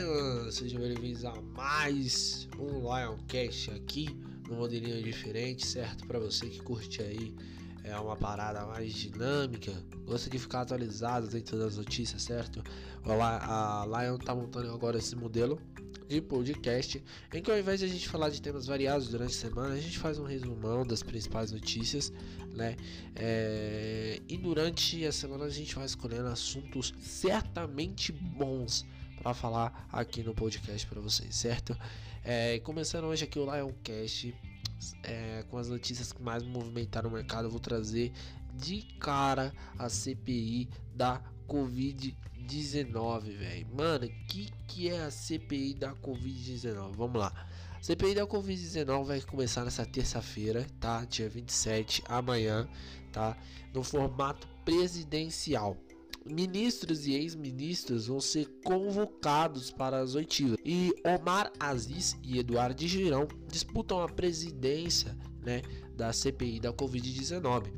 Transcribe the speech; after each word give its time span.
galera, 0.00 0.52
sejam 0.52 0.80
bem-vindos 0.80 1.24
a 1.24 1.34
mais 1.56 2.48
um 2.58 2.82
Lioncast 2.82 3.70
aqui 3.72 4.08
no 4.48 4.56
modelinho 4.56 5.02
diferente, 5.02 5.66
certo? 5.66 6.06
Para 6.06 6.20
você 6.20 6.46
que 6.46 6.62
curte 6.62 7.02
aí 7.02 7.34
é 7.82 7.98
uma 7.98 8.16
parada 8.16 8.64
mais 8.66 8.92
dinâmica, 8.92 9.72
gosta 10.04 10.30
de 10.30 10.38
ficar 10.38 10.60
atualizado 10.60 11.26
dentro 11.26 11.58
das 11.58 11.76
notícias, 11.76 12.22
certo? 12.22 12.62
A 13.04 13.86
Lion 13.86 14.18
tá 14.18 14.34
montando 14.34 14.72
agora 14.72 14.98
esse 14.98 15.16
modelo 15.16 15.60
de 16.06 16.20
podcast, 16.20 17.02
em 17.34 17.42
que 17.42 17.50
ao 17.50 17.58
invés 17.58 17.80
de 17.80 17.86
a 17.86 17.88
gente 17.88 18.08
falar 18.08 18.30
de 18.30 18.40
temas 18.40 18.66
variados 18.66 19.08
durante 19.08 19.34
a 19.34 19.38
semana, 19.38 19.74
a 19.74 19.80
gente 19.80 19.98
faz 19.98 20.18
um 20.18 20.24
resumão 20.24 20.86
das 20.86 21.02
principais 21.02 21.50
notícias, 21.50 22.12
né? 22.54 22.76
É... 23.16 24.22
E 24.28 24.36
durante 24.36 25.04
a 25.04 25.12
semana 25.12 25.46
a 25.46 25.50
gente 25.50 25.74
vai 25.74 25.86
escolhendo 25.86 26.28
assuntos 26.28 26.94
certamente 27.00 28.12
bons 28.12 28.86
para 29.18 29.34
falar 29.34 29.88
aqui 29.92 30.22
no 30.22 30.34
podcast 30.34 30.86
para 30.86 31.00
vocês, 31.00 31.34
certo? 31.34 31.76
É... 32.24 32.58
Começando 32.60 33.04
hoje 33.04 33.24
aqui 33.24 33.38
o 33.38 33.44
Lioncast. 33.44 34.34
É, 35.02 35.44
com 35.50 35.58
as 35.58 35.68
notícias 35.68 36.12
que 36.12 36.22
mais 36.22 36.44
movimentaram 36.44 37.10
o 37.10 37.12
mercado, 37.12 37.46
eu 37.46 37.50
vou 37.50 37.58
trazer 37.58 38.12
de 38.54 38.82
cara 39.00 39.52
a 39.76 39.88
CPI 39.88 40.68
da 40.94 41.20
Covid-19, 41.48 43.36
velho. 43.36 43.66
Mano, 43.74 44.08
que 44.28 44.52
que 44.66 44.88
é 44.88 45.02
a 45.02 45.10
CPI 45.10 45.74
da 45.74 45.94
Covid-19? 45.94 46.94
Vamos 46.94 47.18
lá. 47.18 47.32
CPI 47.80 48.14
da 48.14 48.26
Covid-19 48.26 49.04
vai 49.04 49.20
começar 49.20 49.64
nessa 49.64 49.86
terça-feira, 49.86 50.66
tá? 50.78 51.04
Dia 51.04 51.28
27, 51.28 52.02
amanhã, 52.08 52.68
tá? 53.12 53.36
No 53.72 53.82
formato 53.82 54.46
presidencial. 54.64 55.76
Ministros 56.28 57.06
e 57.06 57.14
ex-ministros 57.14 58.06
vão 58.06 58.20
ser 58.20 58.46
convocados 58.64 59.70
para 59.70 59.98
as 59.98 60.14
oitivas. 60.14 60.58
E 60.64 60.94
Omar 61.04 61.52
Aziz 61.58 62.16
e 62.22 62.38
Eduardo 62.38 62.86
Girão 62.86 63.26
disputam 63.50 64.00
a 64.00 64.08
presidência 64.08 65.16
né, 65.42 65.62
da 65.98 66.12
CPI 66.12 66.60
da 66.60 66.72
Covid-19. 66.72 67.72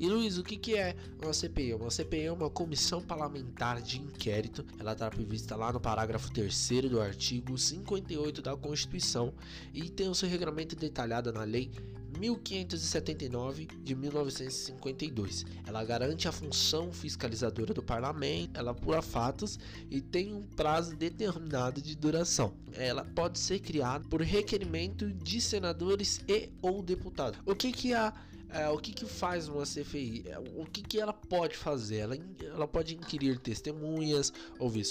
E 0.00 0.08
Luiz, 0.08 0.38
o 0.38 0.42
que, 0.42 0.56
que 0.56 0.74
é 0.74 0.96
uma 1.22 1.34
CPI? 1.34 1.74
Uma 1.74 1.90
CPI 1.90 2.22
é 2.22 2.32
uma 2.32 2.48
comissão 2.48 3.02
parlamentar 3.02 3.82
de 3.82 4.00
inquérito. 4.00 4.64
Ela 4.78 4.92
está 4.92 5.10
prevista 5.10 5.54
lá 5.54 5.70
no 5.70 5.78
parágrafo 5.78 6.32
3 6.32 6.68
do 6.90 7.00
artigo 7.00 7.58
58 7.58 8.40
da 8.40 8.56
Constituição 8.56 9.34
e 9.74 9.90
tem 9.90 10.08
o 10.08 10.14
seu 10.14 10.28
regramento 10.28 10.74
detalhado 10.74 11.30
na 11.30 11.44
Lei 11.44 11.70
1579 12.18 13.66
de 13.82 13.94
1952. 13.94 15.44
Ela 15.66 15.84
garante 15.84 16.26
a 16.26 16.32
função 16.32 16.92
fiscalizadora 16.92 17.74
do 17.74 17.82
parlamento, 17.82 18.58
ela 18.58 18.70
apura 18.70 19.02
fatos 19.02 19.58
e 19.90 20.00
tem 20.00 20.34
um 20.34 20.42
prazo 20.42 20.96
determinado 20.96 21.80
de 21.80 21.94
duração. 21.94 22.54
Ela 22.72 23.04
pode 23.04 23.38
ser 23.38 23.60
criada 23.60 24.04
por 24.08 24.20
requerimento 24.22 25.12
de 25.12 25.40
senadores 25.40 26.20
e 26.28 26.50
ou 26.62 26.82
deputados. 26.82 27.40
O 27.44 27.54
que 27.58 27.72
que 27.72 27.92
a 27.92 28.14
é, 28.50 28.66
o 28.70 28.78
que, 28.78 28.92
que 28.92 29.04
faz 29.04 29.46
uma 29.46 29.64
CFI? 29.64 30.24
É, 30.26 30.38
o 30.38 30.64
que, 30.64 30.82
que 30.82 30.98
ela 30.98 31.12
pode 31.12 31.54
fazer? 31.54 31.98
Ela, 31.98 32.18
ela 32.42 32.66
pode 32.66 32.94
inquirir 32.94 33.38
testemunhas, 33.38 34.32
ouvir 34.58 34.86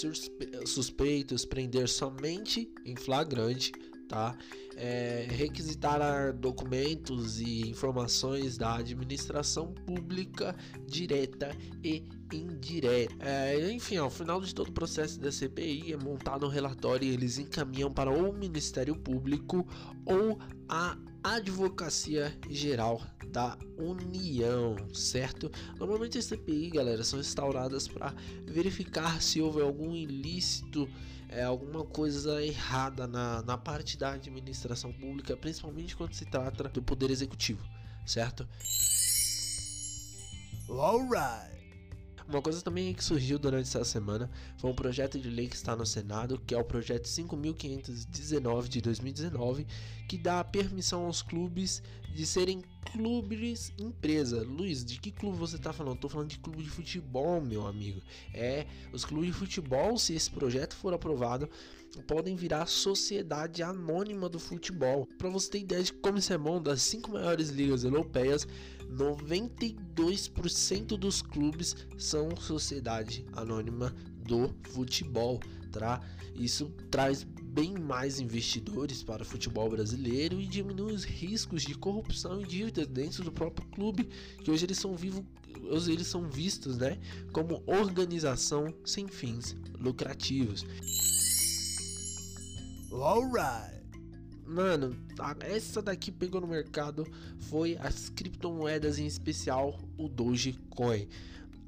suspeitos, 0.64 1.44
prender 1.44 1.88
somente 1.88 2.70
em 2.84 2.94
flagrante, 2.94 3.72
tá? 4.08 4.36
É, 4.80 5.26
requisitar 5.28 6.32
documentos 6.34 7.40
e 7.40 7.68
informações 7.68 8.56
da 8.56 8.76
administração 8.76 9.72
pública 9.72 10.54
direta 10.86 11.50
e 11.82 12.04
indireta. 12.32 13.14
É, 13.18 13.70
enfim, 13.72 13.96
ao 13.96 14.08
final 14.08 14.40
de 14.40 14.54
todo 14.54 14.68
o 14.68 14.72
processo 14.72 15.18
da 15.18 15.32
CPI 15.32 15.94
é 15.94 15.96
montado 15.96 16.46
um 16.46 16.48
relatório 16.48 17.08
e 17.08 17.12
eles 17.12 17.38
encaminham 17.38 17.90
para 17.90 18.10
o 18.10 18.32
Ministério 18.32 18.94
Público 18.94 19.66
ou 20.06 20.38
a 20.68 20.96
Advocacia 21.22 22.38
Geral 22.48 23.02
da 23.32 23.58
União, 23.76 24.76
certo? 24.94 25.50
Normalmente 25.78 26.18
as 26.18 26.24
CPI, 26.24 26.70
galera, 26.70 27.04
são 27.04 27.18
instauradas 27.18 27.88
para 27.88 28.14
verificar 28.46 29.20
se 29.20 29.40
houve 29.40 29.60
algum 29.60 29.94
ilícito, 29.94 30.88
é, 31.28 31.42
alguma 31.42 31.84
coisa 31.84 32.42
errada 32.42 33.06
na, 33.06 33.42
na 33.42 33.58
parte 33.58 33.98
da 33.98 34.12
administração 34.12 34.67
pública, 34.92 35.36
principalmente 35.36 35.96
quando 35.96 36.14
se 36.14 36.24
trata 36.24 36.68
do 36.68 36.82
Poder 36.82 37.10
Executivo, 37.10 37.64
certo? 38.06 38.46
Uma 42.28 42.42
coisa 42.42 42.60
também 42.60 42.92
que 42.92 43.02
surgiu 43.02 43.38
durante 43.38 43.68
essa 43.68 43.82
semana 43.84 44.30
foi 44.58 44.70
um 44.70 44.74
projeto 44.74 45.18
de 45.18 45.30
lei 45.30 45.48
que 45.48 45.56
está 45.56 45.74
no 45.74 45.86
Senado, 45.86 46.38
que 46.46 46.54
é 46.54 46.58
o 46.58 46.64
projeto 46.64 47.08
5519 47.08 48.68
de 48.68 48.82
2019, 48.82 49.66
que 50.06 50.18
dá 50.18 50.44
permissão 50.44 51.06
aos 51.06 51.22
clubes 51.22 51.82
de 52.14 52.26
serem 52.26 52.62
clubes 52.92 53.72
empresa. 53.78 54.42
Luiz, 54.42 54.84
de 54.84 54.98
que 54.98 55.10
clube 55.10 55.38
você 55.38 55.56
está 55.56 55.72
falando? 55.72 55.94
Estou 55.94 56.10
falando 56.10 56.28
de 56.28 56.38
clube 56.38 56.62
de 56.62 56.68
futebol, 56.68 57.40
meu 57.40 57.66
amigo. 57.66 58.02
É, 58.34 58.66
os 58.92 59.06
clubes 59.06 59.28
de 59.28 59.32
futebol, 59.32 59.96
se 59.96 60.14
esse 60.14 60.30
projeto 60.30 60.76
for 60.76 60.92
aprovado, 60.92 61.48
podem 62.06 62.36
virar 62.36 62.66
sociedade 62.66 63.62
anônima 63.62 64.28
do 64.28 64.38
futebol. 64.38 65.08
Para 65.16 65.30
você 65.30 65.50
ter 65.50 65.60
ideia 65.60 65.82
de 65.82 65.94
como 65.94 66.18
isso 66.18 66.32
é 66.32 66.38
bom, 66.38 66.60
das 66.60 66.82
cinco 66.82 67.10
maiores 67.10 67.48
ligas 67.48 67.84
europeias, 67.84 68.46
92% 68.90 70.96
dos 70.96 71.22
clubes 71.22 71.76
são 71.96 72.36
sociedade 72.36 73.24
anônima 73.32 73.94
do 74.26 74.54
futebol, 74.70 75.40
tá? 75.70 76.00
Isso 76.34 76.72
traz 76.90 77.24
bem 77.24 77.74
mais 77.74 78.20
investidores 78.20 79.02
para 79.02 79.22
o 79.22 79.26
futebol 79.26 79.68
brasileiro 79.68 80.40
e 80.40 80.46
diminui 80.46 80.92
os 80.92 81.04
riscos 81.04 81.62
de 81.62 81.74
corrupção 81.74 82.40
e 82.40 82.46
dívida 82.46 82.86
dentro 82.86 83.24
do 83.24 83.32
próprio 83.32 83.66
clube, 83.68 84.08
que 84.44 84.50
hoje 84.50 84.66
eles 84.66 84.78
são 84.78 84.94
hoje 85.70 85.92
eles 85.92 86.06
são 86.06 86.28
vistos, 86.28 86.78
né, 86.78 86.98
como 87.32 87.62
organização 87.66 88.72
sem 88.84 89.08
fins 89.08 89.56
lucrativos. 89.80 90.64
Alright. 92.92 93.77
Mano, 94.48 94.96
essa 95.40 95.82
daqui 95.82 96.10
pegou 96.10 96.40
no 96.40 96.46
mercado 96.46 97.06
foi 97.38 97.76
as 97.76 98.08
criptomoedas 98.08 98.98
em 98.98 99.06
especial 99.06 99.78
o 99.98 100.08
Dogecoin 100.08 101.06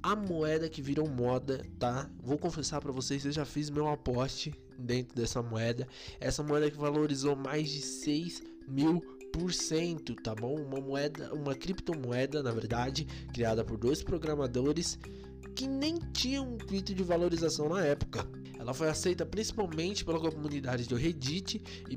a 0.02 0.16
moeda 0.16 0.68
que 0.68 0.80
virou 0.80 1.06
moda, 1.08 1.64
tá? 1.78 2.08
Vou 2.22 2.38
confessar 2.38 2.80
para 2.80 2.92
vocês, 2.92 3.24
eu 3.24 3.32
já 3.32 3.44
fiz 3.44 3.68
meu 3.68 3.88
aporte 3.88 4.54
dentro 4.78 5.14
dessa 5.14 5.42
moeda. 5.42 5.86
Essa 6.18 6.42
moeda 6.42 6.70
que 6.70 6.78
valorizou 6.78 7.36
mais 7.36 7.68
de 7.68 7.82
6 7.82 8.42
mil 8.66 9.00
por 9.32 9.52
cento, 9.52 10.14
tá 10.16 10.34
bom? 10.34 10.56
Uma 10.56 10.80
moeda, 10.80 11.32
uma 11.34 11.54
criptomoeda, 11.54 12.42
na 12.42 12.50
verdade, 12.50 13.06
criada 13.32 13.64
por 13.64 13.76
dois 13.76 14.02
programadores 14.02 14.98
que 15.54 15.68
nem 15.68 15.97
tinham 16.12 16.48
um 16.48 16.54
intuito 16.54 16.94
de 16.94 17.02
valorização 17.02 17.68
na 17.68 17.84
época. 17.84 18.26
Ela 18.58 18.74
foi 18.74 18.88
aceita 18.88 19.24
principalmente 19.24 20.04
pela 20.04 20.18
comunidade 20.18 20.88
do 20.88 20.97
Reddit 20.97 21.62
e 21.88 21.97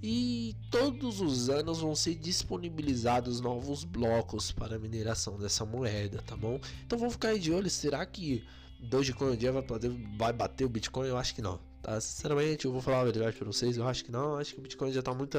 e 0.00 0.54
todos 0.70 1.20
os 1.20 1.50
anos 1.50 1.80
vão 1.80 1.92
ser 1.96 2.14
disponibilizados 2.14 3.40
novos 3.40 3.82
blocos 3.82 4.52
para 4.52 4.78
mineração 4.78 5.36
dessa 5.36 5.64
moeda, 5.64 6.22
tá 6.22 6.36
bom? 6.36 6.60
Então 6.86 6.96
vamos 6.96 7.14
ficar 7.14 7.30
aí 7.30 7.40
de 7.40 7.52
olho, 7.52 7.68
será 7.68 8.06
que 8.06 8.44
Dogecoin 8.78 9.32
um 9.32 9.36
dia 9.36 9.50
vai, 9.50 9.62
poder, 9.62 9.90
vai 10.16 10.32
bater 10.32 10.64
o 10.64 10.68
Bitcoin? 10.68 11.08
Eu 11.08 11.18
acho 11.18 11.34
que 11.34 11.42
não, 11.42 11.58
tá? 11.82 12.00
Sinceramente, 12.00 12.66
eu 12.66 12.70
vou 12.70 12.80
falar 12.80 13.00
a 13.00 13.04
verdade 13.04 13.36
para 13.36 13.46
vocês, 13.48 13.76
eu 13.76 13.88
acho 13.88 14.04
que 14.04 14.12
não, 14.12 14.36
acho 14.36 14.54
que 14.54 14.60
o 14.60 14.62
Bitcoin 14.62 14.92
já 14.92 15.02
tá 15.02 15.12
muito 15.12 15.36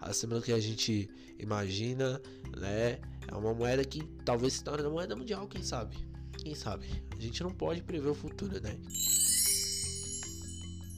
acima 0.00 0.34
do 0.34 0.40
que 0.40 0.50
a 0.50 0.58
gente 0.58 1.10
imagina, 1.38 2.22
né? 2.56 2.98
É 3.28 3.34
uma 3.36 3.52
moeda 3.52 3.84
que 3.84 4.02
talvez 4.24 4.54
se 4.54 4.64
torne 4.64 4.86
a 4.86 4.88
moeda 4.88 5.14
mundial, 5.14 5.46
quem 5.46 5.62
sabe? 5.62 6.08
Quem 6.42 6.54
sabe? 6.54 6.86
A 7.16 7.20
gente 7.20 7.42
não 7.42 7.50
pode 7.50 7.82
prever 7.82 8.08
o 8.08 8.14
futuro, 8.14 8.60
né? 8.60 8.78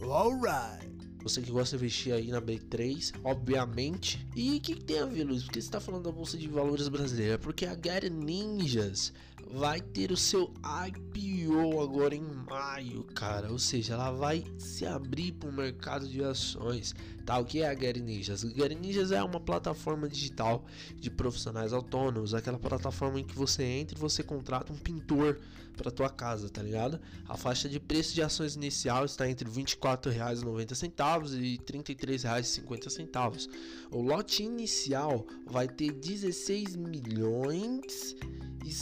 Alright. 0.00 0.92
Você 1.22 1.40
que 1.40 1.50
gosta 1.52 1.76
de 1.76 1.84
investir 1.84 2.12
aí 2.12 2.28
na 2.28 2.40
B3, 2.40 3.12
obviamente. 3.22 4.26
E 4.34 4.56
o 4.56 4.60
que, 4.60 4.74
que, 4.74 4.84
tem 4.84 4.98
a 4.98 5.06
ver, 5.06 5.24
Luiz? 5.24 5.44
Por 5.44 5.52
que 5.52 5.60
você 5.60 5.66
está 5.66 5.80
falando 5.80 6.04
da 6.04 6.12
Bolsa 6.12 6.36
de 6.36 6.48
Valores 6.48 6.88
brasileira? 6.88 7.38
Porque 7.38 7.64
a 7.64 7.74
Gary 7.74 8.10
Ninjas 8.10 9.12
vai 9.50 9.80
ter 9.80 10.10
o 10.12 10.16
seu 10.16 10.52
IPO 10.86 11.80
agora 11.80 12.14
em 12.14 12.22
maio, 12.22 13.04
cara. 13.14 13.50
Ou 13.50 13.58
seja, 13.58 13.94
ela 13.94 14.10
vai 14.10 14.44
se 14.58 14.86
abrir 14.86 15.32
para 15.32 15.48
o 15.48 15.52
mercado 15.52 16.08
de 16.08 16.22
ações. 16.22 16.94
Tá? 17.24 17.38
O 17.38 17.44
que 17.44 17.62
é 17.62 17.68
a 17.68 17.74
Gary 17.74 18.00
Ninjas? 18.00 18.44
A 18.44 19.16
é 19.16 19.22
uma 19.22 19.40
plataforma 19.40 20.08
digital 20.08 20.64
de 20.96 21.10
profissionais 21.10 21.72
autônomos, 21.72 22.34
aquela 22.34 22.58
plataforma 22.58 23.20
em 23.20 23.24
que 23.24 23.34
você 23.34 23.62
entra 23.62 23.96
e 23.96 24.00
você 24.00 24.22
contrata 24.22 24.72
um 24.72 24.76
pintor 24.76 25.38
para 25.76 25.90
tua 25.90 26.08
casa, 26.10 26.48
tá 26.48 26.62
ligado? 26.62 27.00
A 27.28 27.36
faixa 27.36 27.68
de 27.68 27.80
preço 27.80 28.14
de 28.14 28.22
ações 28.22 28.54
inicial 28.54 29.04
está 29.04 29.28
entre 29.28 29.48
R$ 29.48 29.54
24,90 29.62 31.34
e 31.40 31.52
R$ 31.52 31.58
33,50. 31.58 33.48
O 33.90 34.00
lote 34.02 34.42
inicial 34.42 35.26
vai 35.46 35.66
ter 35.68 35.92
16 35.92 36.76
milhões 36.76 38.16
e 38.64 38.72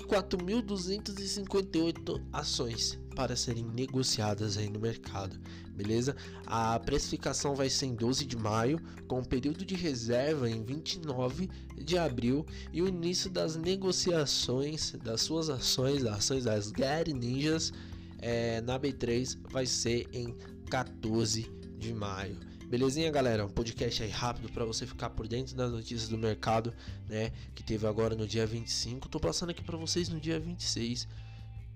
64.258 0.00 2.20
ações 2.32 2.98
para 3.14 3.36
serem 3.36 3.64
negociadas 3.64 4.56
aí 4.56 4.68
no 4.68 4.80
mercado, 4.80 5.38
beleza? 5.70 6.16
A 6.46 6.80
precificação 6.80 7.54
vai 7.54 7.70
ser 7.70 7.86
em 7.86 7.94
12 7.94 8.26
de 8.26 8.36
maio, 8.36 8.80
com 9.06 9.22
período 9.22 9.64
de 9.64 9.76
reserva 9.76 10.50
em 10.50 10.64
29 10.64 11.48
de 11.76 11.96
abril 11.96 12.44
e 12.72 12.82
o 12.82 12.88
início 12.88 13.30
das 13.30 13.54
negociações 13.56 14.96
das 15.02 15.20
suas 15.20 15.48
ações, 15.48 16.04
ações 16.04 16.42
das 16.44 16.72
Gary 16.72 17.12
Ninjas 17.12 17.72
é, 18.18 18.60
na 18.62 18.80
B3 18.80 19.38
vai 19.50 19.66
ser 19.66 20.08
em 20.12 20.34
14 20.70 21.48
de 21.78 21.94
maio. 21.94 22.36
Belezinha, 22.68 23.10
galera? 23.10 23.44
Um 23.44 23.48
podcast 23.48 24.02
aí 24.02 24.10
rápido 24.10 24.50
para 24.50 24.64
você 24.64 24.86
ficar 24.86 25.10
por 25.10 25.28
dentro 25.28 25.54
das 25.54 25.70
notícias 25.70 26.08
do 26.08 26.16
mercado, 26.16 26.72
né? 27.08 27.30
Que 27.54 27.62
teve 27.62 27.86
agora 27.86 28.14
no 28.14 28.26
dia 28.26 28.46
25. 28.46 29.08
Tô 29.08 29.20
passando 29.20 29.50
aqui 29.50 29.62
para 29.62 29.76
vocês 29.76 30.08
no 30.08 30.18
dia 30.18 30.40
26. 30.40 31.06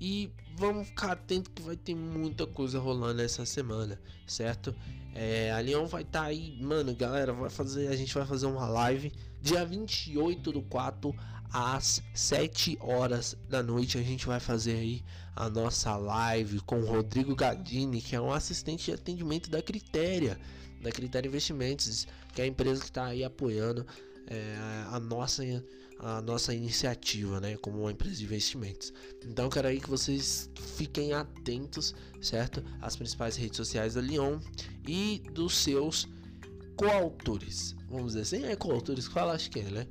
E 0.01 0.31
vamos 0.57 0.89
ficar 0.89 1.13
atento 1.13 1.51
que 1.51 1.61
vai 1.61 1.77
ter 1.77 1.95
muita 1.95 2.47
coisa 2.47 2.79
rolando 2.79 3.21
essa 3.21 3.45
semana, 3.45 4.01
certo? 4.27 4.75
É, 5.15 5.51
a 5.53 5.59
Leão 5.59 5.87
vai 5.87 6.03
estar 6.03 6.23
tá 6.23 6.27
aí, 6.27 6.57
mano, 6.61 6.95
galera, 6.95 7.33
vai 7.33 7.51
fazer, 7.51 7.89
a 7.89 7.97
gente 7.97 8.15
vai 8.15 8.25
fazer 8.25 8.47
uma 8.47 8.67
live 8.69 9.13
dia 9.43 9.65
28 9.65 10.53
do 10.53 10.63
4 10.63 11.15
às 11.53 12.03
7 12.15 12.79
horas 12.81 13.37
da 13.49 13.63
noite. 13.63 13.99
A 13.99 14.03
gente 14.03 14.27
vai 14.27 14.41
fazer 14.41 14.77
aí 14.77 15.05
a 15.35 15.49
nossa 15.49 15.97
live 15.97 16.61
com 16.61 16.81
o 16.81 16.87
Rodrigo 16.87 17.35
Gadini, 17.35 18.01
que 18.01 18.17
é 18.17 18.21
um 18.21 18.33
assistente 18.33 18.87
de 18.87 18.93
atendimento 18.93 19.51
da 19.51 19.63
Critéria 19.63 20.39
da 20.81 20.91
Critério 20.93 21.29
Investimentos, 21.29 22.07
que 22.35 22.41
é 22.41 22.45
a 22.45 22.47
empresa 22.47 22.81
que 22.81 22.89
está 22.89 23.07
aí 23.07 23.25
apoiando 23.25 23.87
é, 24.27 24.57
a, 24.91 25.01
nossa, 25.01 25.43
a 25.99 26.21
nossa 26.23 26.55
iniciativa, 26.55 27.41
né, 27.41 27.57
como 27.57 27.81
uma 27.81 27.91
empresa 27.91 28.17
de 28.17 28.25
investimentos. 28.25 28.93
Então, 29.25 29.49
quero 29.49 29.69
aí 29.69 29.81
que 29.81 29.91
vocês 29.91 30.51
fiquem 30.77 31.13
atentos, 31.13 31.95
certo? 32.21 32.63
Às 32.81 32.97
principais 32.97 33.37
redes 33.37 33.57
sociais 33.57 33.95
da 33.95 34.01
Lyon 34.01 34.39
e 34.87 35.23
dos 35.33 35.57
seus 35.57 36.09
coautores. 36.77 37.75
Vamos 37.89 38.15
dizer 38.15 38.37
assim, 38.37 38.47
é 38.47 38.55
coautores 38.55 39.09
que 39.09 39.15
fala, 39.15 39.33
acho 39.33 39.51
que 39.51 39.61
é, 39.61 39.65
né? 39.65 39.87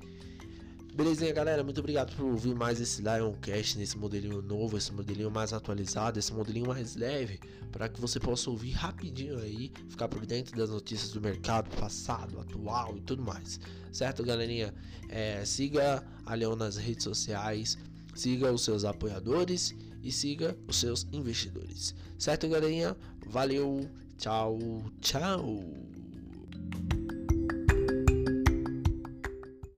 Belezinha, 0.97 1.31
galera? 1.31 1.63
Muito 1.63 1.77
obrigado 1.77 2.15
por 2.15 2.25
ouvir 2.25 2.55
mais 2.55 2.81
esse 2.81 3.03
Lioncast 3.03 3.77
nesse 3.77 3.95
modelinho 3.95 4.41
novo, 4.41 4.79
esse 4.79 4.91
modelinho 4.91 5.29
mais 5.29 5.53
atualizado, 5.53 6.17
esse 6.17 6.33
modelinho 6.33 6.65
mais 6.65 6.95
leve, 6.95 7.39
para 7.71 7.87
que 7.87 8.01
você 8.01 8.19
possa 8.19 8.49
ouvir 8.49 8.71
rapidinho 8.71 9.37
aí, 9.37 9.71
ficar 9.89 10.07
por 10.07 10.25
dentro 10.25 10.57
das 10.57 10.71
notícias 10.71 11.11
do 11.11 11.21
mercado 11.21 11.69
passado, 11.79 12.39
atual 12.39 12.97
e 12.97 13.01
tudo 13.01 13.21
mais. 13.21 13.59
Certo, 13.91 14.23
galerinha? 14.23 14.73
É, 15.07 15.45
siga 15.45 16.03
a 16.25 16.33
Leon 16.33 16.55
nas 16.55 16.77
redes 16.77 17.03
sociais, 17.03 17.77
siga 18.15 18.51
os 18.51 18.63
seus 18.63 18.83
apoiadores 18.83 19.75
e 20.01 20.11
siga 20.11 20.57
os 20.67 20.77
seus 20.77 21.05
investidores. 21.13 21.93
Certo, 22.17 22.49
galerinha? 22.49 22.97
Valeu, 23.27 23.87
tchau, 24.17 24.57
tchau. 24.99 25.63